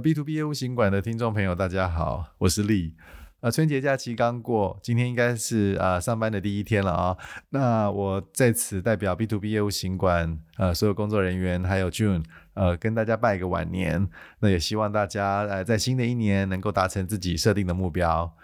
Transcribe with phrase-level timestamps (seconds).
[0.00, 2.94] ，B to B 业务行管的听众朋友，大家好，我是丽。
[3.40, 7.16] 呃，春节假期刚过，今天应该是呃上班的第一天了啊、
[7.50, 12.24] 那我在此代表 B to B 业务行管呃所有工作人员，还有 June，
[12.54, 14.08] 呃，跟大家拜个晚年。
[14.40, 18.34] 那也希望大家呃在新的一年能够达成自己设定的目标。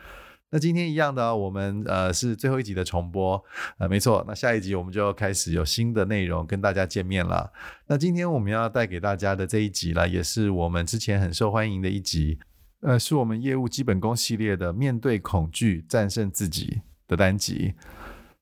[0.55, 3.45] 那今天一样的，我们呃是最后一集的重播，
[3.77, 7.53] 呃没错，那下一集我们就要开始有新的内容跟大家见面了。
[7.89, 12.39] 那今天我们要带给大家的这一集呢，也是我们之前很受欢迎的一集，
[12.83, 17.75] 呃，是我们业务基本功系列的面对恐惧战胜自己的单集。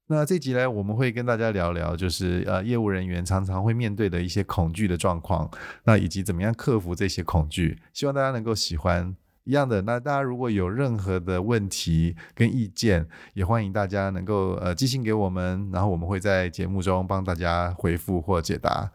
[0.08, 5.50] 那这集呢，我们会跟大家聊聊，就是呃业务人员常常会面对的一些恐惧的状况，
[5.84, 9.16] 那以及怎么样克服这些恐惧，希望大家能够喜欢。
[9.44, 18.92] 一样的，那大家如果有任何的问题跟意见，也欢迎大家能够呃寄信给我们，然后我们会在节目中帮大家回复或解答。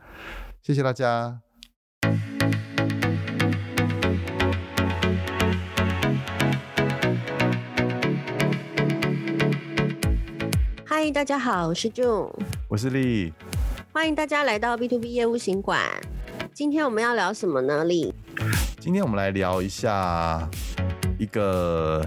[0.62, 1.42] 谢谢大家。
[10.86, 12.32] 嗨，大家好，我是 June，
[12.70, 13.34] 我是丽，
[13.92, 15.82] 欢迎大家来到 B to B 业务行馆。
[16.54, 18.14] 今天我们要聊什么呢，丽？
[18.88, 20.50] 今天我们来聊一下
[21.20, 22.02] 一个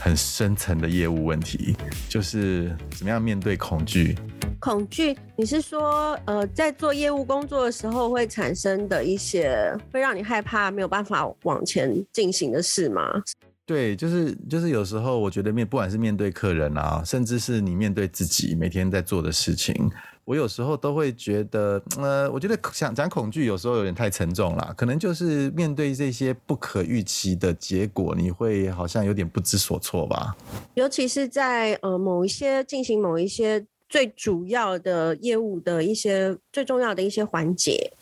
[0.00, 1.76] 很深层的业务问题，
[2.08, 4.18] 就是怎么样面对恐惧。
[4.58, 13.22] 恐惧，你是说，呃，在做业务工作的时候会产生的一些会让你害怕、没有办法往前进行的事吗？
[13.64, 19.88] 对，就是就是有时候我觉得面，不管是面对客人啊，甚至是你面对自己每天在做的事情。
[20.26, 30.36] 我有时候都会觉得，呃，我觉得想讲恐惧有时候有点太沉重了，可能就是面对这些不可预期的结果，你会好像有点不知所措吧。
[30.74, 37.92] 尤其是在呃某一些进行某一些最主要的业务的一些最重要的一些环节，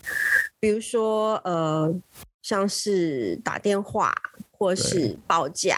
[0.59, 1.95] 比如说呃
[2.41, 4.15] 像是打电话
[4.51, 5.77] 或是报价，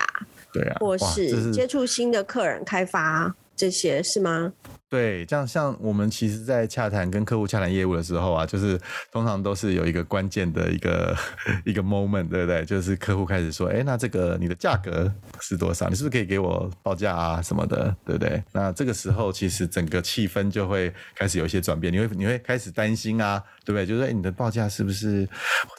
[0.52, 4.52] 对啊，或是接触新的客人开发这些是吗？
[4.88, 8.80] 对，这样像我们其实，在洽谈跟客户洽谈业务的时候啊，就是
[9.10, 11.16] 通常都是有一个关键的一个
[11.66, 12.64] 一个 moment，对不对？
[12.64, 15.88] 就是客户开始说，哎，那这个你的价格是多少？
[15.88, 18.40] 你是不是可以给我报价啊什么的，对不对？
[18.52, 23.84] 那这个时候其实整个气氛就会开始有一些转变，你会你会开始担心啊，对不对？
[23.84, 25.28] 就是说，哎，你的报价是不是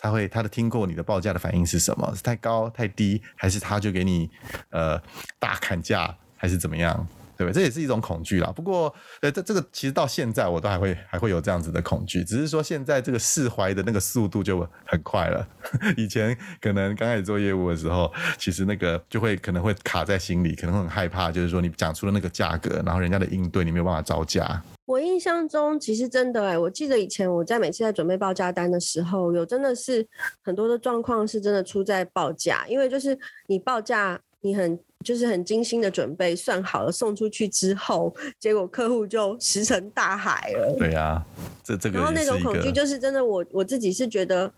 [0.02, 2.14] 他会他的听过你的报价的反应是什么？
[2.14, 4.30] 是太高太低，还是他就给你
[4.72, 5.02] 呃
[5.40, 7.08] 大砍价，还是怎么样？
[7.38, 7.54] 对不对？
[7.54, 8.52] 这也是一种恐惧啦。
[8.56, 15.48] 不过，呃，这这个其实到现在我都还会还会有这样子的恐惧，只是说现在这个释怀的那个速度就很快了。
[15.96, 24.62] 以前可能刚开始做业务的时候，其实那个就会可能会卡在心里，可能会很害怕，就是说你讲出了那个价格，然后人家的应对你没有办法招架。
[24.86, 30.08] 我印象中，其实真的哎，我记得以前我在每次在准备报价单的时候，有真的是
[30.42, 33.18] 很多的状况是真的出在报价，因为就是
[33.48, 34.80] 你报价你很。
[35.04, 40.76] 就是很精心的准备，算好了送出去之后，结果客户就石沉大海了。
[40.78, 41.26] 对呀、啊，
[41.64, 41.98] 这这个。
[41.98, 44.52] 然后那种恐惧就是真的我，我我自己是觉得，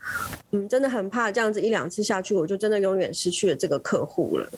[0.51, 4.49] 嗯，真的很怕这样子一两次下去，我就真的永远失去了这个客户了。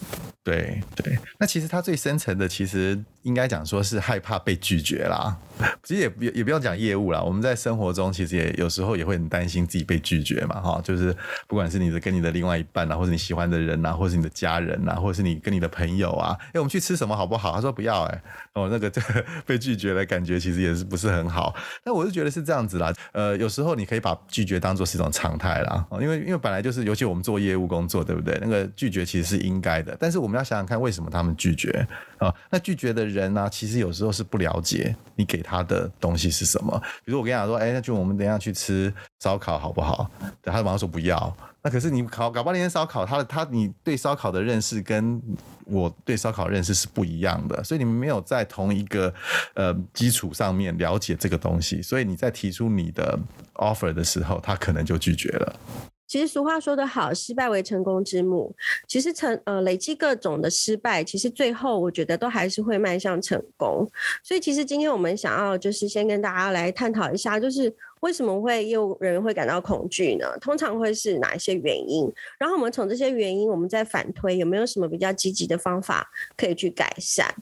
[0.43, 5.37] 对对，那其实他最深层的，其实应该讲说是害怕被拒绝啦。
[5.83, 11.15] 其实也不也不用讲业务啦，我们在生活中其实也有时候也会很担心自己被拒绝嘛，哈，就是
[11.47, 17.53] 不管是你的跟你的另外一半啊，或者你喜欢的人啊，或是你的家人啊，或者是你跟你的朋友啊，哎，我们去吃什么好不好？
[17.53, 18.23] 他说不要、哎，
[18.55, 21.53] 哦，那个 这个被拒绝的感觉其实也是不是很好。
[21.85, 28.35] 那我是觉得是这样子啦，呃，有时候你可以把拒绝当做是一种常态啦，因为因为本来就是，尤其我们做业务工作，对不对？
[28.41, 31.85] 那个拒绝其实是应该的，但是我我们要想想看，为什么他们拒绝
[32.17, 32.33] 啊？
[32.49, 36.81] 那拒绝的人呢、其实有时候是不了解你给他的东西是什么。
[37.03, 40.09] 比如我跟你讲说，哎，那就我们等一下去吃烧烤好不好？
[40.41, 41.35] 他马上说不要。
[41.61, 45.21] 那可是你烤搞半天烧烤，他的他你对烧烤的认识跟
[45.65, 49.13] 我对烧烤认识是不一样的，所以你们没有在同一个
[49.53, 53.19] 呃基础上面了解这个东西，所以你在提出你的
[53.55, 55.59] offer 的时候，他可能就拒绝了。
[56.11, 58.53] 其实俗话说得好，失败为成功之母。
[58.85, 63.89] 其实成呃累积各种的失败，其实最后我觉得都还是会迈向成功。
[64.21, 67.73] 所以其实今天我们想要就是先跟大家来探讨一下，就是。
[68.01, 70.27] 为什么会业务人员会感到恐惧呢？
[70.39, 72.11] 通常会是哪一些原因？
[72.37, 77.33] 然后我们从这些原因，我们再反推有没有什么比较积极的方法可以去改善。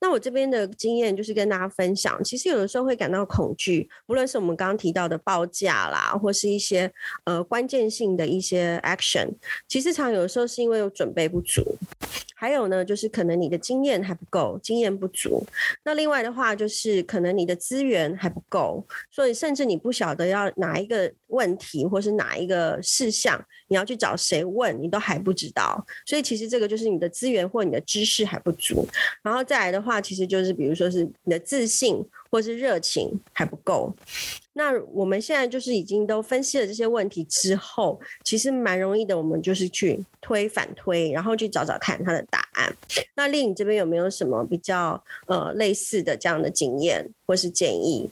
[0.00, 6.92] 那我这边的经验就是跟大家分享，其实有的时候会感到恐惧，不论是我们刚刚提到的报价啦，或是一些
[7.24, 9.28] 呃关键性的一些 action，
[9.68, 11.76] 其实常有的时候是因为有准备不足。
[12.46, 15.44] 还有呢，就是可能你的经验还不够，经验不足。
[15.82, 25.84] 那另外的话，就是可能你的资源还不够，所以甚至你不晓得要哪一个问题，或是哪一个事项，你要去找谁问，你都还不知道。
[26.06, 28.86] 所以其实这个就是你的资源或你的知识还不足。
[29.24, 32.00] 然后再来的话，其实就是比如说是你的自信
[32.36, 33.90] 或是热情还不够。
[34.52, 42.76] 那我们现在就是已经都分析了这些问题之后，其实蛮容易的，我们就是去推反推，然后去找找看他的答案。
[43.14, 48.10] 那丽颖这边有没有什么比较呃类似的这样的经验或是建议？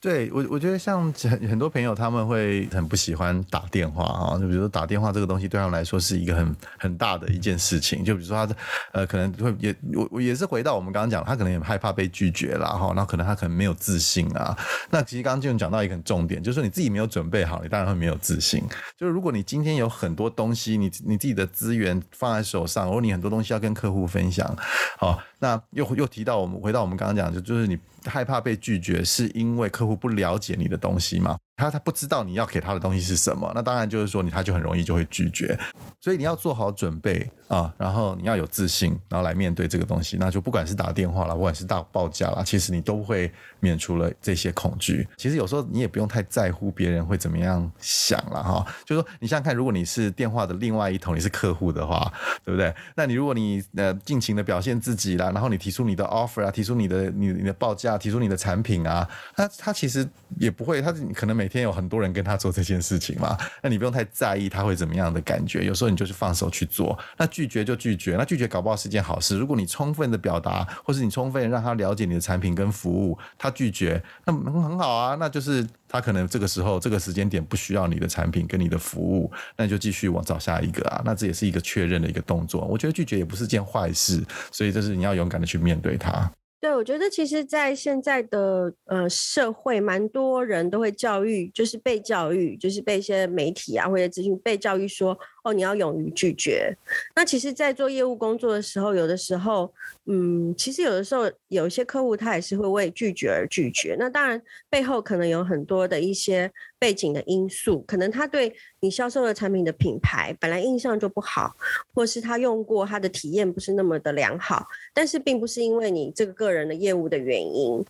[0.00, 8.04] 对我，我觉得像很很多朋友他们会很不喜欢打电话啊，就比如说打电话这个东西对他们来说是一个很很大的一件事情。
[8.04, 8.54] 就比如说他
[8.92, 14.56] 呃可能会也我我也是回到我们刚刚讲，他可能也害怕被拒绝啦哈，那可能他可能没有自信啊。
[14.90, 18.62] 那其实刚刚就讲到一个很重点，就是你自己没有准备好，你当然会没有自信。
[18.96, 24.56] 就是如果你今天有很多东西，你你自己的资源放在手上，如果你很多东西要跟客户分享，
[24.96, 27.76] 好，那又又提到我们回到我们刚刚讲，就就是你。
[28.08, 31.36] 害怕被拒绝，是因为客户不了解你的东西吗？
[31.58, 35.58] 他他不知道你要给他的东西是什么，那当然就是说你他就很容易就会拒绝，
[36.00, 45.06] 所以你要做好准备啊，然后你要有自信，然后来面对这个东西，那就不管是打电话啦，不管是大报价啦，其实你都会免除了这些恐惧。
[45.16, 52.12] 其实有时候你也不用太在乎别人会怎么样想了哈，就是说你想想看，如果你是电话的另外一头，你是客户的话，
[52.44, 52.72] 对不对？
[52.94, 60.08] 那你如果你呃尽情的表现自己啦，然后你提出你的 offer 啊，提出你的你你的报价，提出你的产品啊，那他其实
[60.38, 65.64] 也不会，他可能每天有很多人跟他做这件事情嘛，那你不用太在意他会怎么样的感觉。
[65.64, 69.36] 有时候你就是放手去做，那拒绝就拒绝，那拒绝搞不好是件好事。
[69.36, 81.02] 如果你充分的表达，或是你充分让他了解你的产品跟服务，他拒绝，那很好啊，那就是他可能这个时候这个时间点不需要你的产品跟你的服务，那你就继续往找下一个啊。
[81.04, 82.64] 那这也是一个确认的一个动作。
[82.66, 84.22] 我觉得拒绝也不是件坏事，
[84.52, 86.30] 所以这是你要勇敢的去面对它。
[86.60, 95.16] 对，我觉得其实，在现在的呃社会，蛮多人都会教育，就是被教育，就是被一些媒体啊或者资讯被教育说。
[95.52, 96.76] 你要勇于拒绝。
[97.14, 99.72] 那其实，在做业务工作的时候，有的时候，
[100.06, 103.96] 嗯，其实有的时候，有一些客户他也是会为拒绝而拒绝。
[103.98, 111.56] 那当然，背后可能有很多的一些背景的因素，可能他对你销售的产品的品牌本来印象就不好，
[111.94, 117.84] 或是他用过他的体验不是那么的良好，但是并不是因为你这个个人的业务的原因。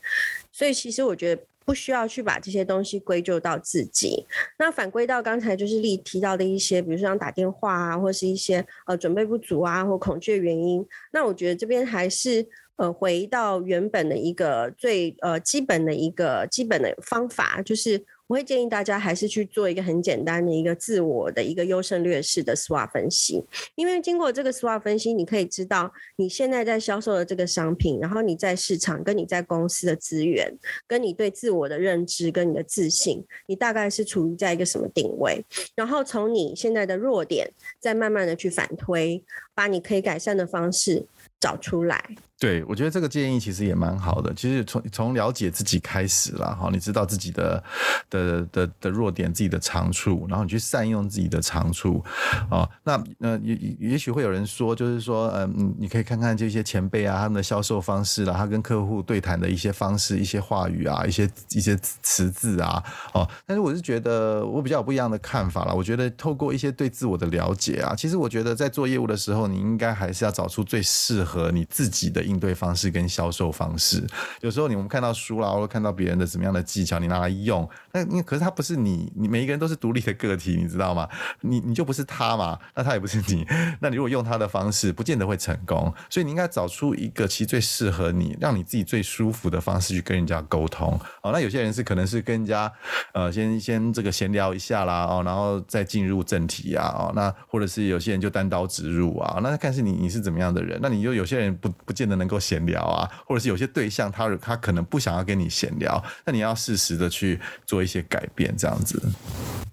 [0.52, 1.43] 所以，其实我觉得。
[1.69, 4.25] 不需要去把这些东西归咎到自己。
[4.59, 10.82] 那反归到刚才就是例提到的一些，比如说像打电话啊，或是一些呃准备不足啊，或恐惧的原因。
[11.12, 18.03] 那我觉得这边还是呃回到原本的一个最呃基本的一个基本的方法，就是。
[18.28, 23.42] 我会建议大家还是去做一个很简单的一个自我的一个优胜劣势的 SWOT 分析，
[23.75, 30.54] 因为经过这个 SWOT 分析，你可以知道你现在在销售的这个商品，然后你在市场跟你在公司的资源，
[30.86, 35.42] 跟你对自我的认知跟你的自信，你大概是处于在一个什么定位，
[35.74, 37.50] 然后从你现在的弱点，
[37.81, 39.24] 再慢慢的去反推，
[39.54, 41.06] 把你可以改善的方式
[41.40, 42.02] 找出来。
[42.40, 44.32] 对，我觉得这个建议其实也蛮好的。
[44.32, 47.61] 其实从从了解自己开始啦，哈，你知道自己的
[48.08, 52.00] 的的的弱点、自己的长处，然后你去善用自己的长处，
[52.49, 62.81] 啊，那呃也也许会有人说，就是说，嗯，你可以看看这些前辈啊，他们的销售方式啦，他跟客户对谈的一些方式、一些话语啊、一些一些词字啊，
[63.14, 65.75] 哦，但是我是觉得我比较有不一样的看法啦。
[65.75, 72.29] 我觉得透过一些对自我的了解啊，其实我觉得在做业务的时候，你应该还是要找出最适合和你自己的。
[72.29, 74.06] 应对方式跟销售方式，
[74.43, 81.08] 有时候你我们看到书啦，或者看到别人的怎么样的技巧，你拿来用，那因为可是他不是你，你每一个人都是独立的个体，你知道吗？
[81.41, 83.47] 你你就不是他嘛，那他也不是你，
[83.81, 85.91] 那你如果用他的方式，不见得会成功。
[86.11, 91.01] 所以你应该找出一个其实最适合你，让你自己最舒服的方式去跟人家沟通。
[91.23, 92.70] 哦，那有些人是可能是跟人家
[93.15, 102.19] 呃先先这个闲聊一下啦，哦，然后再进入正题啊，哦，那或者是有些人就单刀直入啊，那看是你你是怎么样的人，那你就有些人不不见得。
[102.19, 109.01] 能够闲聊啊，或者是有些对象他他可能不想要跟你闲聊，那你要适时的去做一些改变，这样子。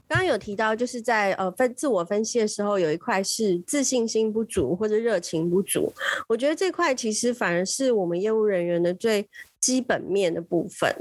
[0.08, 5.92] 刚刚有提到，就是在呃分自我分析的时候，有一块是自信心不足或者热情不足。
[6.28, 9.28] 我觉得这块其实反而是我们业务人员的最
[9.60, 10.96] 基本面的部分，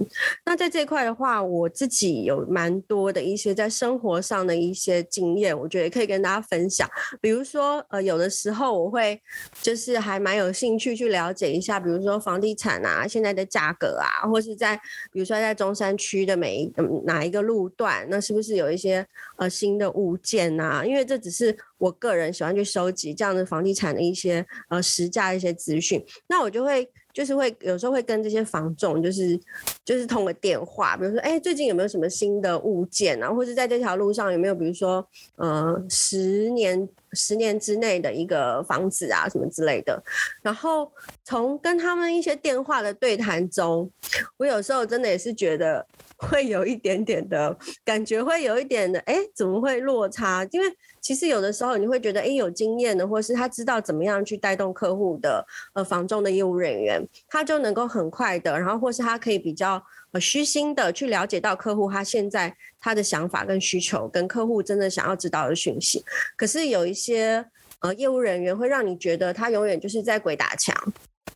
[0.46, 6.88] 那在这块的话，我自己有蛮多的一些在生活上的一些经验，我觉得也可以跟大家分享。
[7.20, 9.20] 比如说，呃，有的时候我会
[9.60, 14.74] 就是还蛮有兴趣去了解一下，比如说房地产啊，现在的价格啊，或是在
[15.12, 16.72] 比如说在中山区的每一
[17.04, 19.06] 哪一个路段，那是不是有一些
[19.36, 20.82] 呃新的物件啊？
[20.82, 26.90] 因为这只是我个人喜欢去收集这样的房地产的一些呃实价一些资讯，那我就会。
[27.14, 29.38] 就是会有时候会跟这些房仲，就是
[29.84, 33.32] 就是通个电话，比如说，哎，最近有没有什么新的物件啊？
[33.32, 35.06] 或者在这条路上有没有，比如说，
[35.36, 40.02] 呃，十年十年之内的一个房子啊，什么之类的。
[40.42, 40.90] 然后
[41.22, 43.88] 从跟他们一些电话的对谈中，
[44.36, 50.44] 我有时候真的也是觉得会有一点点的感觉，会有一点的，哎，怎么会落差？
[50.50, 50.66] 因为
[51.04, 66.02] 其实有的时候你会觉得，哎，有经验的，或是他知道怎么样去带动客户的，呃，房仲的业务人员，他就能够很快的，然后或是他可以比较呃虚心的去了解到客户他现在他的想法跟需求，跟客户真的想要知道的讯息。
[66.36, 67.44] 可是有一些
[67.80, 70.74] 呃业务人员会让你觉得他永远就是在鬼打墙，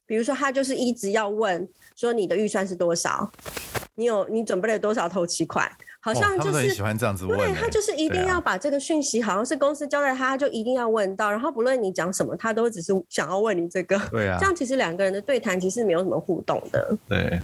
[0.07, 3.31] 比如说他就是一直要问说你的预算是多少，
[3.97, 5.71] 你有你准备了多少头期款。
[6.01, 13.99] 好像就是、哦、喜欢这样子问，对，他就是一定要把这个讯息，好像是公司交代他，他就一定要问到，然后不论你讲什么，他都只是想要问你这个。
[14.11, 16.97] 对啊，这样其实两个人的对谈其实没有什么互动的。
[17.09, 17.41] 对，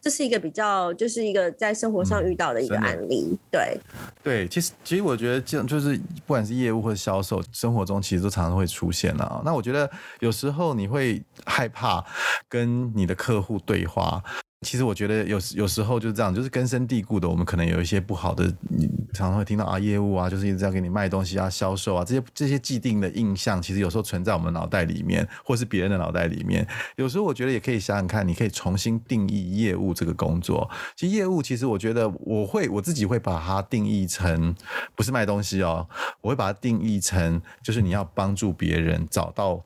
[0.00, 3.28] 这是一个比较，就是一个在生活上遇到的一个案例。
[3.30, 3.80] 嗯、对，
[4.22, 9.40] 对，其实其实我觉得这样就是不管是业务或者销售，生活中其实都常常会出现了啊。
[9.44, 9.88] 那我觉得
[10.18, 12.04] 有时候你会害怕
[12.48, 14.22] 跟你的客户对话。
[14.66, 26.66] 其实我觉得有有时候就是这样，就是根深蒂固的，我们可能有一些不好的，你常常会听到啊，业务啊，就是一直在给你卖东西啊，销售啊，这些这些既定的印象，其实有时候存在我们脑袋里面，或是别人的脑袋里面。
[26.96, 30.68] 有时候我觉得也可以想想看，你可以重新定义业务这个工作。
[30.96, 34.52] 其实业务，其实我觉得我会我自己会把它定义成
[34.96, 35.88] 不是卖东西哦，
[36.22, 39.64] 我会把它定义成就是你要帮助别人找到。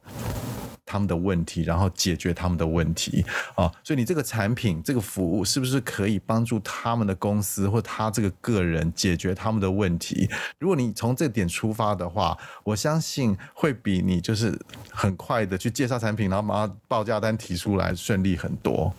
[0.91, 10.29] 他们的问题，然后解决他们的问题啊，所以你这个产品、这个服务是不是可以帮助他们的公司或他这个个人解决他们的问题？
[10.59, 14.59] 如果你从这点出发的话，我相信会比你就是
[14.91, 18.93] 很快的去介绍产品，然后把报价单提出来顺利很多。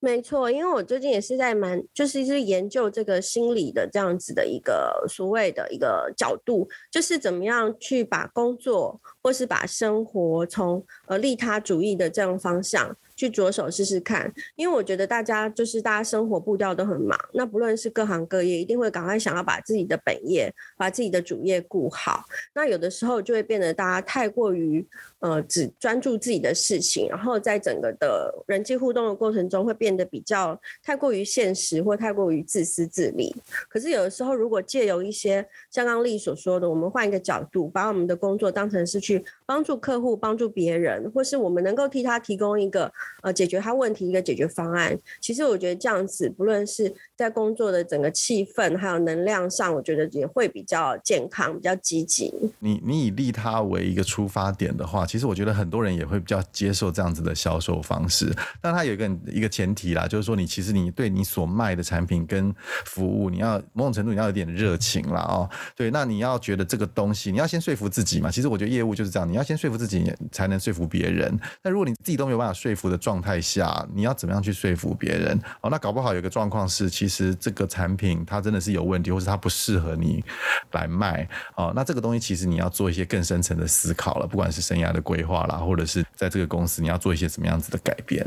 [0.00, 12.96] 没错，因为我最近也是在蛮，就是一直研究这个心理的这样子的一个所谓的一个角度，就是怎么样去把工作或是把生活从呃利他主义的这样方向。
[13.16, 22.24] 去着手试试看，因为我觉得大家就是大家生活步调都很忙，那不论是各行各业，一定会赶快想要把自己的本业、把自己的主业顾好。
[22.54, 24.84] 那有的时候就会变得大家太过于
[25.20, 33.32] 呃只专注自己的事情，然后在整个的人际互动的过程中会变得比较太过于现实或太过于自私自利。
[33.68, 35.36] 可是有的时候，如果借由一些
[35.70, 39.13] 像刚刚丽所说的，我们换一个角度，把我们的工作当成是去
[39.44, 42.90] 帮助客户、帮助别人，或是我们能够替他提供一个。
[43.22, 52.32] 呃，解决他问题一个解决方案，其实我觉得这样子，不论是在工作的整个气氛，还有能量上，我觉得也会比较健康，比较积极。
[52.58, 58.30] 你你以利他为一个出发点的话，其实我觉得很多人也会比较接受这样子的销售方式。
[58.60, 62.54] 但他有一个一个前提啦，就是说你其实你对你所卖的产品跟
[62.84, 65.48] 服务，你要某种程度你要有点热情啦哦。
[65.74, 68.30] 对，那你要觉得这个东西，你要先说服自己嘛。
[68.30, 71.38] 其实我觉得业务就是这样，你要先说服自己，才能说服别人。
[71.62, 75.38] 那如果你自己都没有办法说服的状态下，你要怎么样去说服别人？
[75.60, 80.24] 哦，那搞不好有个状况是，其实这个产品它真的是有问题，或是它不适合你
[80.72, 81.28] 来卖。
[81.56, 88.26] 哦，那这个东西其实你要做一些更深层的思考了，不管是生涯的规划啦，或者是在这个公司你要做一些什么样子的改变。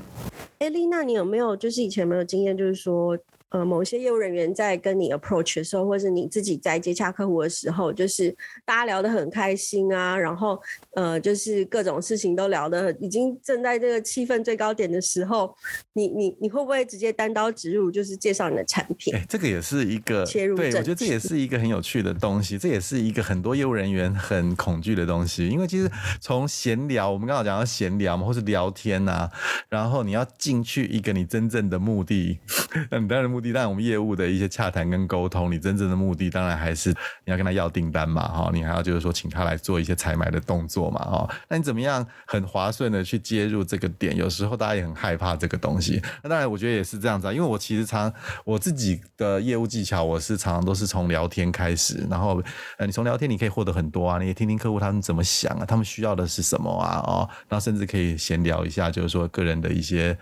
[0.60, 3.18] 哎，丽娜，你有没有就是以前没有经验，就是说？
[3.50, 8.36] 呃，某些业务人员在跟你 approach 的时候，或是你自己在接洽客户的时候，就是
[8.66, 10.60] 大家聊得很开心啊，然后
[10.96, 15.56] 呃，就是各种事情都聊得已经正在这个气氛最高点的时候，
[15.94, 19.14] 你你你会不会直接单刀直入，就是介绍你的产品？
[19.14, 25.90] 欸，这个也是一个切入，对，我觉得这也是一个很有趣的东西，这也是一个很多业务人员很恐惧的东西，因为其实
[26.20, 29.32] 从闲聊，我们刚好讲到闲聊嘛，或是聊天呐，啊，
[29.70, 32.40] 然后你要进去一个你真正的目的，
[32.92, 33.28] 那你当然。
[33.37, 41.30] 目目的，但我们业务的一些洽谈跟沟通，你真正的目的当然还是你要跟他要订单嘛，哈，你还要就是说请他来做一些采买的动作嘛，哈。
[41.48, 44.18] 那你怎么样很划算的去接入这个点？
[44.18, 46.02] 有时候大家也很害怕这个东西。
[46.24, 48.12] 那当然，我觉得也是这样子啊，因为我其实常
[48.44, 52.42] 我自己的业务技巧，我是常常都是从聊天开始，然后
[52.78, 60.18] 呃，你从聊天你可以获得很多啊，你也听听客户他们怎么想啊，他们需要的是什么啊，哦，然后甚至可以闲聊一下，就是说个人的一些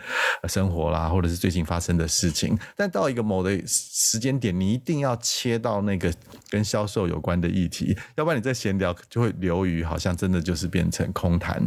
[0.48, 2.58] 生活啦，或者是最近发生的事情。
[2.76, 6.12] 但到到一个某的时间点，你一定要切到那个
[6.50, 11.62] 跟销售有关的议题，要不然你在闲聊就会流于好像真的就是变成空谈。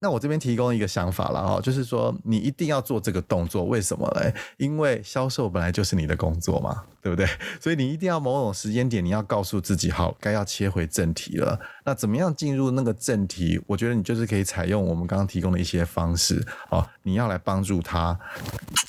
[0.00, 4.34] 那我这边提供一个想法了哦，就是说你一定要做这个动作，为什么嘞？
[4.58, 7.24] 因为销售本来就是你的工作嘛，对不对？
[7.62, 11.56] 所以你一定要某种时间点，你要告诉自己，好，该要切回正题了。
[11.84, 13.62] 那怎么样进入那个正题？
[13.64, 18.18] 我觉得你就是可以采用我们刚刚提供的一些方式哦，你要来帮助他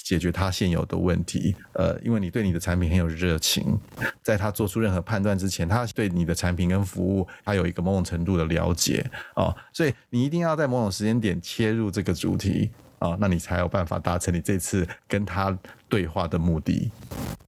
[0.04, 1.56] 解决他现有的问题。
[1.74, 3.78] 呃，因为你对你的产品很有热情，
[4.24, 15.56] 在他做出任何判断之前，他对你的产品跟服务，他有一个某种程度的了解哦，所以你一定要在某种时间点切入这个主题啊，哦，那你才有办法达成你这次跟他
[15.88, 16.92] 对话的目的。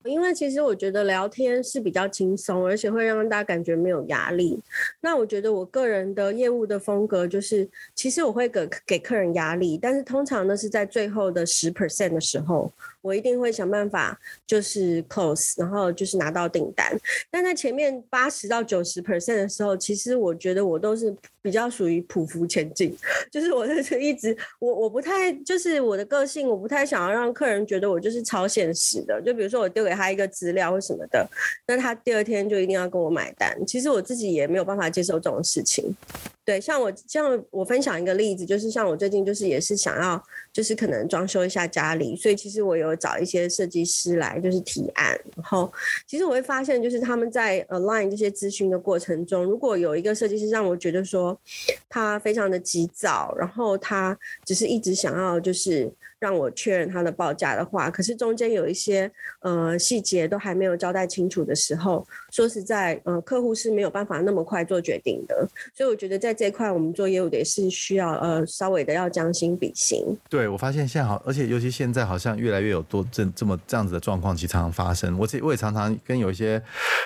[0.09, 4.59] 因为其实我觉得聊天是比较轻松，而且会让大家感觉没有压力。
[5.01, 16.95] 那我觉得我个人的业务的风格就是，其实我会给给客人压力，但是通常呢是在最后的十 percent 的时候，我一定会想办法就是 close，然后就是拿到订单。
[17.31, 22.95] 但在前面八十到九十 percent 的时候，其实我觉得我都是比较属于匍匐前进，
[23.31, 29.21] 就是我就是一直我我不太就是我的个性，我不太想要让客人觉得我就是超现实的。
[29.21, 31.27] 就比如说我丢给他一个资料或什么的，
[31.65, 33.57] 那他第二天就一定要跟我买单。
[33.65, 35.95] 其实我自己也没有办法接受这种事情。
[36.49, 40.19] 对，像我像我分享一个例子，就是像我最近就是也是想要，
[40.51, 45.15] 就是可能装修一下家里，所以其实我有找一些设计师来就是提案。
[45.35, 45.71] 然后
[46.07, 51.39] 其实我会发现，就是他们在 align 这些咨询的过程中，如果有一个设计师让我觉得说
[51.87, 55.93] 他非常的急躁，然后他只是一直想要就是。
[56.19, 65.47] 让我确认他的报价的话，可是中间有一些呃细节都还没有交代清楚的时候，说实在，呃，客户是没有办法那么快做决定的。
[65.73, 70.01] 所以我觉得在这一块，我们做业务的也是需要呃稍微的要将心比心。
[70.29, 75.17] 对，我发现现在好，而且尤其现在好像越来越有多这这么这样子的状况，其实常常发生。
[75.19, 76.61] 我这我也常常跟有一些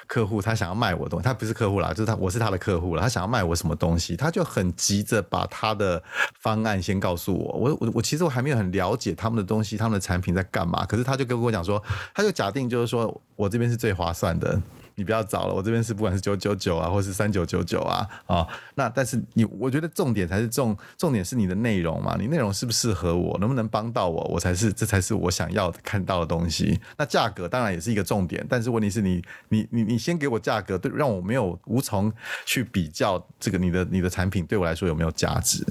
[0.07, 6.01] 客户，他想要卖我的东西，他不是客户啦，就是他我是他的客户了，他想要卖我什么东西，他就很急着把他的
[6.39, 7.57] 方案先告诉我。
[7.57, 8.95] 我我我其实我还没有很了。
[8.95, 10.85] 解他们的东西，他们的产品在干嘛？
[10.85, 11.81] 可是他就跟我讲说，
[12.13, 14.61] 他就假定就是说我这边是最划算的。
[14.95, 26.79] 你不要找了，我这边是不管是九九九啊，或是三九九九啊，啊、那但是你，我觉得重点才是重，重点是你的内容嘛，你内容适不适合我，能不能帮到我，我才是，这才是我想要看到的东西。
[26.97, 32.11] 那价格当然也是一个重点，但是问题是你，你，你，你先给我价格，对，让我没有无从
[32.45, 35.65] 去比较这个你的你的产品对我来说有没有价值。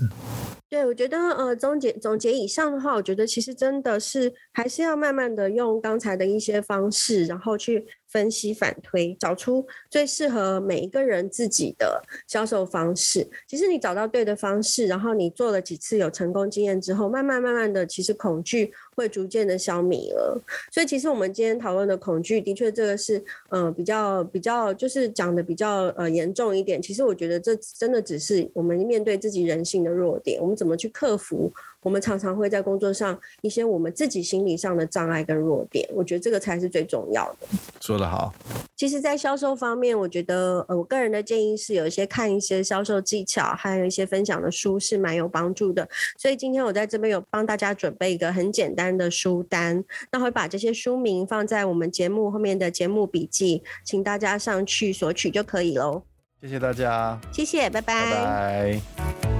[0.68, 7.86] 对，我觉得呃，总结总结以上的话，我觉得其实真的是还是要慢慢的用刚才的一些方式，然后去。
[8.12, 13.26] 分析反推，找出最适合每一个人自己的销售方式。
[13.48, 20.40] 其实你找到对的方式，然后你做了几次有成功经验之后，慢慢慢慢的，其实恐惧会逐渐的消弭了。
[20.70, 26.80] 所以其实我们今天讨论的恐惧，的确这个是呃比较比较就是讲的比较呃严重一点。
[26.80, 31.52] 其实我觉得这真的只是我们面对自己人性的弱点，我们怎么去克服？
[31.82, 37.48] 我们常常会在工作上一些我们自己心理上的障碍跟弱点，我觉得这个才是最重要的。
[37.80, 38.32] 说得好。
[38.82, 45.88] 其实，在销售方面，我觉得呃，我个人的建议是有一些看一些销售技巧，还有一些分享的书是蛮有帮助的。
[46.18, 56.02] 所以今天我在这边有帮大家准备一个很简单的书单，那会把这些书名放在我们节目后面的节目笔记，请大家上去索取就可以喽。
[56.40, 57.20] 谢谢大家。
[57.32, 58.10] 谢谢，拜拜。
[58.10, 58.80] 拜
[59.22, 59.31] 拜。